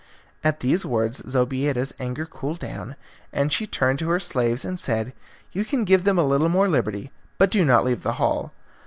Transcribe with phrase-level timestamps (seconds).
[0.43, 2.95] At these words Zobeida's anger cooled down,
[3.31, 5.13] and she turned to her slaves and said,
[5.51, 8.51] "You can give them a little more liberty, but do not leave the hall.